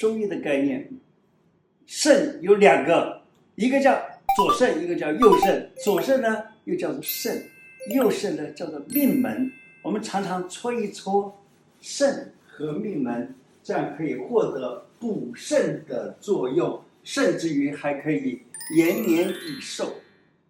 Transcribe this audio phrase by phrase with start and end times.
[0.00, 0.88] 中医的概念。
[1.84, 3.20] 肾有两个
[3.56, 4.00] 一个叫
[4.34, 5.70] 左肾一个叫右肾。
[5.84, 7.44] 左肾呢又叫做肾
[7.92, 9.52] 右肾呢叫做命门。
[9.82, 11.38] 我们常常搓一搓
[11.82, 18.40] 肾和命门这样可以获得补肾的作用甚至于还可以
[18.74, 19.92] 延年益寿。